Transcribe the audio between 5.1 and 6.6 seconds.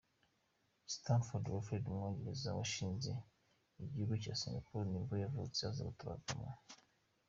yavutse, aza gutabaruka mu.